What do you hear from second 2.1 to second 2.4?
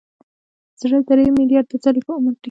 عمر ټکي.